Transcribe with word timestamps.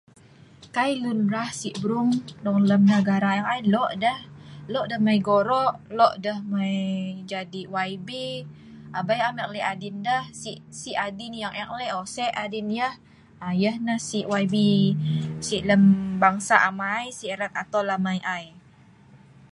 Kai 0.75 0.91
lun 1.03 1.19
rah 1.33 1.49
si 1.59 1.69
brung 1.81 2.11
dong 2.43 2.59
lem 2.69 2.81
negara 2.91 3.29
ek 3.39 3.49
ai, 3.53 3.61
lok 3.73 3.91
deh, 4.03 4.19
lok 4.73 4.85
deh 4.89 5.01
mei 5.05 5.19
gorok, 5.27 5.73
lok 5.99 6.13
deh 6.25 6.37
mei 6.53 6.79
jadi 7.31 7.61
YB, 7.89 8.09
abei 8.99 9.19
am 9.27 9.35
ek 9.43 9.51
lek 9.53 9.67
adin 9.73 9.97
deh, 10.07 10.23
sii' 10.79 10.99
adin 11.07 11.33
yang 11.41 11.55
ek 11.63 11.71
lek 11.79 11.93
oo 11.93 11.99
Ose 12.05 12.25
adin 12.43 12.67
yeh, 12.79 12.93
yeh 13.63 13.77
neh 13.85 13.99
sii' 14.07 14.27
YB 14.41 14.55
erat 15.55 15.63
lem 15.69 15.83
bangsa 16.21 16.55
amai 16.69 17.03
si 17.17 17.25
erat 17.33 17.51
lem 17.53 17.59
a'toul 17.61 17.89
amai 17.97 18.45